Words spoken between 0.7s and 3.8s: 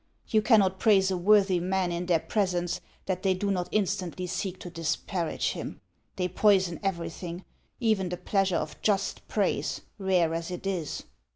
praise a worthy man in their presence, that they do not